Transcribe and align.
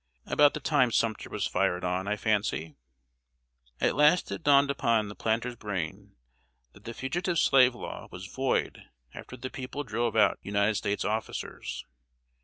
"About 0.25 0.55
the 0.55 0.59
time 0.59 0.89
Sumter 0.89 1.29
was 1.29 1.45
fired 1.45 1.83
on, 1.83 2.07
I 2.07 2.15
fancy." 2.17 2.75
At 3.79 3.95
last 3.95 4.31
it 4.31 4.41
dawned 4.41 4.71
upon 4.71 5.09
the 5.09 5.15
planter's 5.15 5.55
brain 5.55 6.15
that 6.73 6.85
the 6.85 6.95
Fugitive 6.95 7.37
Slave 7.37 7.75
Law 7.75 8.07
was 8.09 8.25
void 8.25 8.81
after 9.13 9.37
the 9.37 9.51
people 9.51 9.83
drove 9.83 10.15
out 10.15 10.39
United 10.41 10.73
States 10.73 11.05
officers. 11.05 11.85